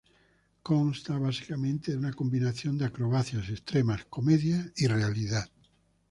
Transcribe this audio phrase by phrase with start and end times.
[0.63, 5.47] Consta básicamente de una combinación de acrobacias extremas, comedia y realidad.